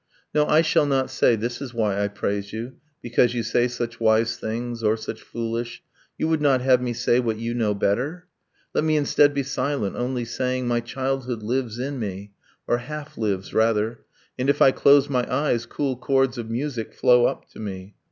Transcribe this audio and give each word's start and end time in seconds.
No, 0.33 0.47
I 0.47 0.63
shall 0.63 0.87
not 0.87 1.11
say 1.11 1.35
'this 1.35 1.61
is 1.61 1.75
why 1.75 2.03
I 2.03 2.07
praise 2.07 2.51
you 2.51 2.77
Because 3.03 3.35
you 3.35 3.43
say 3.43 3.67
such 3.67 3.99
wise 3.99 4.35
things, 4.35 4.81
or 4.81 4.97
such 4.97 5.21
foolish...' 5.21 5.83
You 6.17 6.27
would 6.27 6.41
not 6.41 6.59
have 6.61 6.81
me 6.81 6.91
say 6.91 7.19
what 7.19 7.37
you 7.37 7.53
know 7.53 7.75
better? 7.75 8.25
Let 8.73 8.83
me 8.83 8.97
instead 8.97 9.31
be 9.35 9.43
silent, 9.43 9.95
only 9.95 10.25
saying: 10.25 10.67
My 10.67 10.79
childhood 10.79 11.43
lives 11.43 11.77
in 11.77 11.99
me 11.99 12.31
or 12.65 12.79
half 12.79 13.15
lives, 13.15 13.53
rather 13.53 13.99
And, 14.39 14.49
if 14.49 14.59
I 14.59 14.71
close 14.71 15.07
my 15.07 15.31
eyes 15.31 15.67
cool 15.67 15.95
chords 15.95 16.39
of 16.39 16.49
music 16.49 16.95
Flow 16.95 17.27
up 17.27 17.47
to 17.49 17.59
me 17.59 17.93